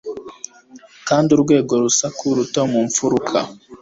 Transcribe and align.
Kandi 1.07 1.29
urwo 1.35 1.53
rusaku 1.83 2.23
ruto 2.37 2.61
mu 2.71 2.79
mfuruka 2.87 3.37